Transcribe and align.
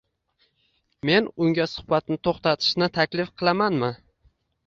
men 1.09 1.27
unga 1.47 1.67
suhbatni 1.73 2.17
to‘xtatishni 2.29 2.89
taklif 2.97 3.31
qilamanmi? 3.43 3.93